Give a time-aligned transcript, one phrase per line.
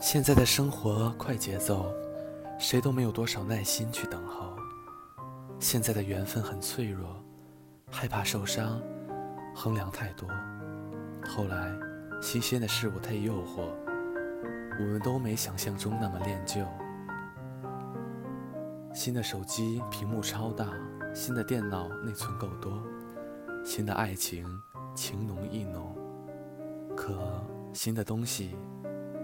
[0.00, 1.92] 现在的生活快节奏，
[2.56, 4.56] 谁都没有多少耐心去等候。
[5.58, 7.20] 现在的缘分很脆弱，
[7.90, 8.80] 害怕受伤，
[9.56, 10.28] 衡量太多。
[11.28, 11.76] 后来，
[12.22, 13.68] 新鲜的事物太诱惑，
[14.78, 16.64] 我们都没想象中那么恋旧。
[18.94, 20.68] 新的手机屏幕超大，
[21.12, 22.80] 新的电脑内存够多，
[23.64, 24.46] 新的爱情
[24.94, 25.92] 情浓意浓。
[26.96, 27.18] 可
[27.72, 28.56] 新的东西。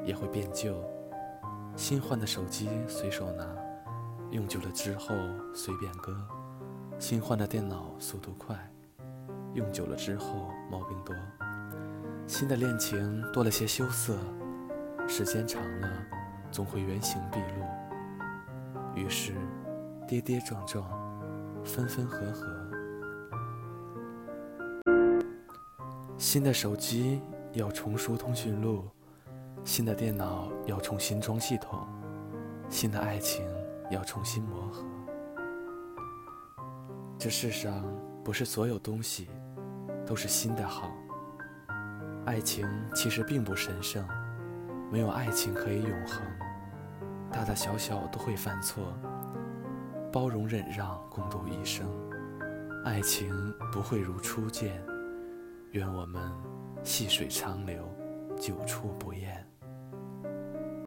[0.04, 0.74] 也会变旧，
[1.76, 3.46] 新换的手机随手拿，
[4.30, 5.14] 用久了之后
[5.54, 6.12] 随便搁；
[6.98, 8.56] 新换的电脑速度快，
[9.54, 11.14] 用久了之后毛病多；
[12.26, 14.18] 新的恋情多了些羞涩，
[15.08, 15.88] 时间长了
[16.50, 17.64] 总会原形毕露。
[18.94, 19.32] 于是
[20.06, 20.84] 跌跌撞撞，
[21.64, 22.46] 分分合合。
[26.16, 27.20] 新的手机
[27.54, 28.84] 要重输通讯录。
[29.64, 31.88] 新的电脑要重新装系统，
[32.68, 33.42] 新的爱情
[33.90, 34.84] 要重新磨合。
[37.18, 37.82] 这世上
[38.22, 39.26] 不是所有东西
[40.04, 40.90] 都是新的好。
[42.26, 44.06] 爱情其实并不神圣，
[44.92, 46.20] 没有爱情可以永恒。
[47.32, 48.92] 大大小小都会犯错，
[50.12, 51.86] 包容忍让共度一生。
[52.84, 53.32] 爱情
[53.72, 54.78] 不会如初见，
[55.70, 56.22] 愿我们
[56.82, 57.82] 细水长流，
[58.38, 59.03] 久处不。